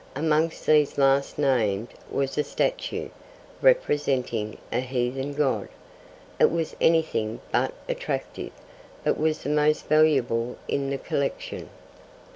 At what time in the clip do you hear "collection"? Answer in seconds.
10.97-11.69